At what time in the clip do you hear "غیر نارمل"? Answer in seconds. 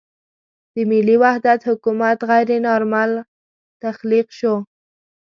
2.29-3.11